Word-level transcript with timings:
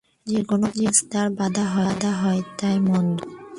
যে-কোন 0.27 0.61
কাজ 0.75 0.95
তার 1.11 1.27
বাধা 1.29 1.65
হয়, 2.21 2.41
তাই 2.57 2.77
মন্দ। 2.79 3.17